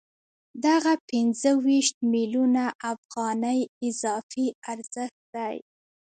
دغه 0.65 0.93
پنځه 1.09 1.51
ویشت 1.65 1.95
میلیونه 2.13 2.63
افغانۍ 2.91 3.59
اضافي 3.87 4.47
ارزښت 4.71 5.17
دی 5.35 5.55